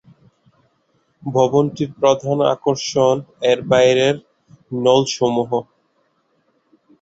[1.23, 3.15] ভবনটির প্রধান আকর্ষণ
[3.49, 4.15] এর বাইরের
[4.77, 5.51] নলসমুহ।